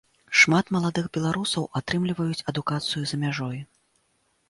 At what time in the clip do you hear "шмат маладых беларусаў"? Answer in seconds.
0.43-1.69